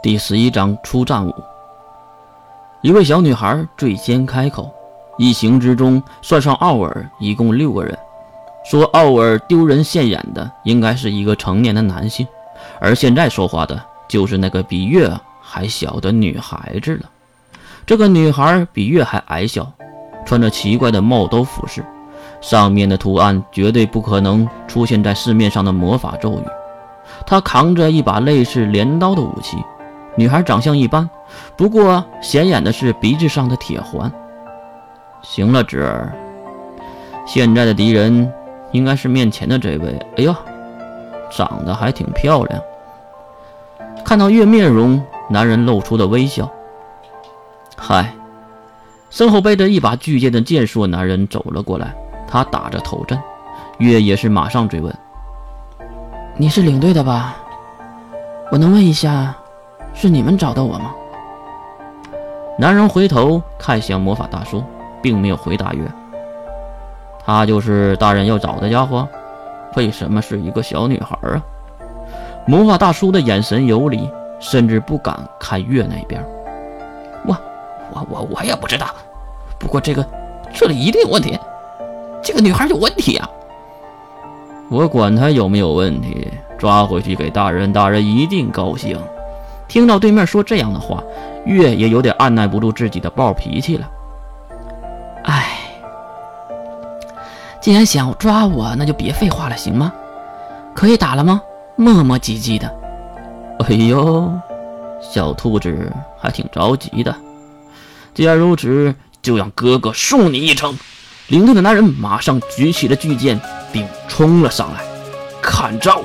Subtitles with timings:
[0.00, 1.34] 第十一章出战舞。
[2.82, 4.70] 一位小女孩最先开口，
[5.16, 7.98] 一行之中算上奥尔，一共六个人。
[8.64, 12.24] 说奥尔丢人现眼的，应该是一个成年的男性，
[12.80, 17.10] 而现在说话的就是那个比月还小的女孩子了。
[17.84, 19.68] 这个女孩比月还矮小，
[20.24, 21.84] 穿着奇怪的帽兜服饰，
[22.40, 26.44] 上面的图案绝对不可能出现在市面上的魔法咒语。
[27.26, 29.56] 她扛着一把类似镰刀的武器。
[30.18, 31.08] 女孩长相一般，
[31.56, 34.10] 不过显眼的是鼻子上的铁环。
[35.22, 36.12] 行了，侄儿，
[37.24, 38.28] 现在的敌人
[38.72, 39.96] 应该是面前的这位。
[40.16, 40.36] 哎呀，
[41.30, 42.60] 长得还挺漂亮。
[44.04, 46.50] 看到月面容，男人露出的微笑。
[47.76, 48.12] 嗨，
[49.10, 51.94] 身后背着一把巨剑的健硕男人走了过来，
[52.26, 53.16] 他打着头阵。
[53.78, 54.92] 月也是马上追问
[56.36, 57.36] ：“你是领队的吧？
[58.50, 59.32] 我能问一下？”
[59.94, 60.94] 是你们找到我吗？
[62.58, 64.62] 男人回头看向魔法大叔，
[65.00, 65.84] 并没有回答月。
[67.24, 69.06] 他就是大人要找的家伙，
[69.76, 71.42] 为什么是一个小女孩啊？
[72.46, 76.24] 魔法大叔的眼神游离，甚至不敢看月那边。
[77.26, 77.36] 我、
[77.92, 78.86] 我、我、我也不知道。
[79.58, 80.04] 不过这个
[80.54, 81.38] 这里一定有问题，
[82.22, 83.28] 这个女孩有问题啊！
[84.70, 88.98] 我管她有没有问题，抓回去给大人，大人一定高兴。
[89.68, 91.02] 听到对面说这样的话，
[91.44, 93.88] 月也有点按耐不住自己的暴脾气了。
[95.24, 95.58] 哎，
[97.60, 99.92] 既然想抓我，那就别废话了，行吗？
[100.74, 101.42] 可以打了吗？
[101.76, 102.66] 磨磨唧唧的。
[103.60, 104.32] 哎呦，
[105.00, 107.14] 小兔子还挺着急的。
[108.14, 110.76] 既然如此，就让哥哥送你一程。
[111.28, 113.38] 领队的男人马上举起了巨剑，
[113.70, 114.80] 并冲了上来。
[115.42, 116.00] 看招！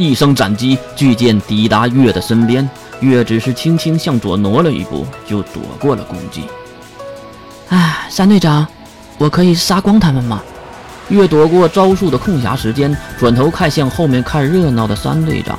[0.00, 2.66] 一声斩击，巨剑抵达月的身边，
[3.00, 6.44] 月只是轻轻向左挪了一步，就躲过了攻击。
[7.68, 8.66] 哎，三队长，
[9.18, 10.42] 我可以杀光他们吗？
[11.10, 15.58] 月躲过招数的空暇时间，转头看向后面看热闹的三队长，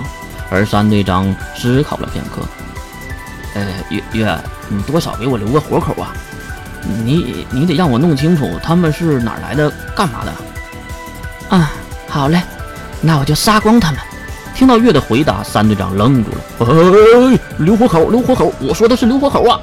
[0.49, 2.41] 而三队长思考了片刻，
[3.53, 6.13] 呃，月月，你多少给我留个活口啊！
[7.05, 10.33] 你你得让我弄清楚他们是哪来的，干嘛的。
[11.55, 11.71] 啊，
[12.07, 12.41] 好嘞，
[13.01, 14.01] 那我就杀光他们。
[14.61, 16.37] 听到月的回答，三队长愣住了。
[16.59, 18.53] 哎，留活口，留活口！
[18.59, 19.59] 我说的是留活口啊！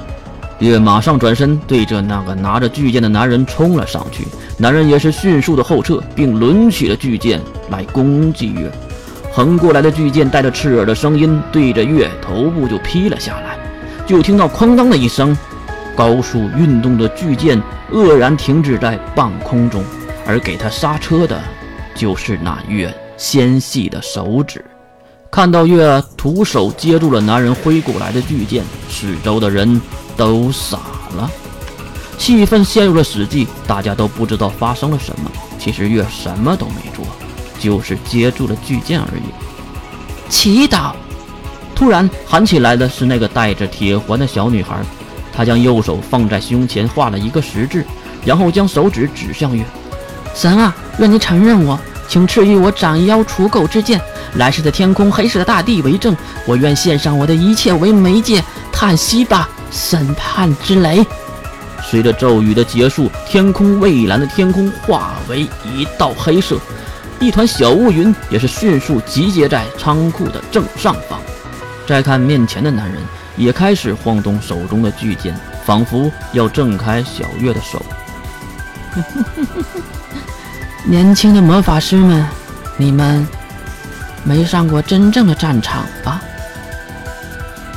[0.59, 4.27] 月马上转身，对着那个拿着巨剑的男人冲了上去。
[4.57, 7.39] 男人也是迅速的后撤，并抡起了巨剑
[7.69, 8.69] 来攻击月。
[9.31, 13.57] 横过来的巨剑带着刺耳的声音，对着月头部就劈了下来。
[14.05, 15.33] 就听到哐当的一声，
[15.95, 17.57] 高速运动的巨剑
[17.93, 19.81] 愕然停止在半空中，
[20.27, 21.39] 而给他刹车的，
[21.95, 24.61] 就是那月纤细的手指。
[25.31, 29.79] 看到月徒手接住了男人挥过来的巨剑，四周的人
[30.17, 30.79] 都傻
[31.15, 31.29] 了，
[32.17, 35.31] 气氛陷入了死寂，大家都不知道发生了什么。
[35.59, 37.05] 其实月什么都没做，
[37.59, 40.29] 就是接住了巨剑而已。
[40.29, 40.93] 祈祷！
[41.75, 44.81] 突然喊起来的是那个带着铁环的小女孩，
[45.31, 47.85] 她将右手放在胸前画了一个十字，
[48.25, 49.63] 然后将手指指向月。
[50.33, 54.01] 神啊，愿你承认我，请赐予我斩妖除垢之剑。
[54.35, 58.43] 来世的天空，黑色的大地为证，我愿献上我的一切为媒介。
[58.71, 61.05] 叹息吧，审判之雷！
[61.83, 66.57] 随着咒语的结束，天空蔚蓝的天空化为一道黑色，
[67.19, 71.19] 一团小乌云也是迅速集结在仓库的正上方。
[71.85, 73.01] 再看面前的男人，
[73.35, 77.83] 也开始晃动手中的巨剑，仿佛要挣开小月的手。
[80.85, 82.25] 年轻的魔法师们，
[82.77, 83.27] 你们。
[84.23, 86.21] 没上过真正的战场吧？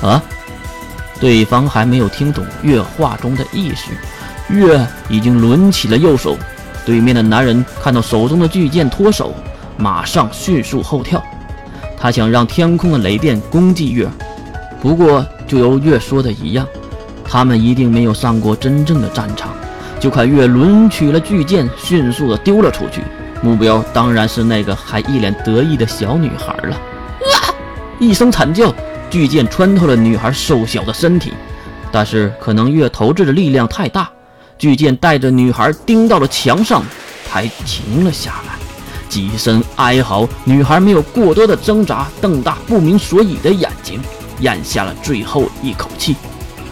[0.03, 0.23] 啊！
[1.21, 3.93] 对方还没有听懂月话中的意思，
[4.49, 6.37] 月已经抡起了右手。
[6.85, 9.33] 对面的男人看到手中的巨剑脱手，
[9.77, 11.23] 马上迅速后跳。
[11.97, 14.09] 他想让天空的雷电攻击月，
[14.81, 16.67] 不过就由月说的一样，
[17.25, 19.55] 他们一定没有上过真正的战场。
[20.01, 23.01] 就看月抡起了巨剑，迅速的丢了出去。
[23.43, 26.77] 目标当然是那个还一脸得意的小女孩了。
[26.77, 27.53] 啊！
[27.99, 28.75] 一声惨叫，
[29.11, 31.35] 巨剑穿透了女孩瘦小的身体，
[31.91, 34.09] 但是可能月投掷的力量太大，
[34.57, 36.83] 巨剑带着女孩钉到了墙上，
[37.29, 38.55] 才停了下来。
[39.09, 44.01] 几声哀嚎，女孩没有过多的挣扎，瞪大不明所以的眼睛，
[44.41, 46.17] 咽下了最后一口气。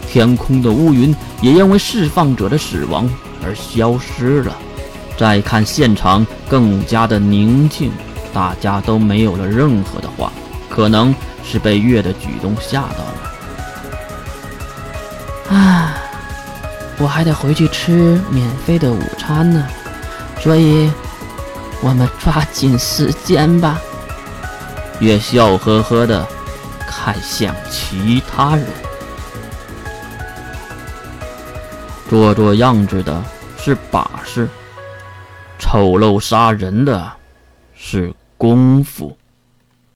[0.09, 3.09] 天空的乌云也因为释放者的死亡
[3.45, 4.57] 而消失了。
[5.21, 7.93] 再看现场，更加的宁静，
[8.33, 10.33] 大家都没有了任何的话，
[10.71, 11.15] 可能
[11.45, 13.05] 是被月的举动吓到
[15.51, 15.55] 了。
[15.55, 15.99] 啊，
[16.97, 19.67] 我还得回去吃免费的午餐呢，
[20.41, 20.91] 所以
[21.83, 23.79] 我们抓紧时间吧。
[25.01, 26.27] 月笑呵呵的
[26.89, 28.67] 看向其他人，
[32.09, 33.23] 做做样子的
[33.63, 34.49] 是把式，
[35.73, 37.13] 丑陋杀人的
[37.77, 39.17] 是功夫。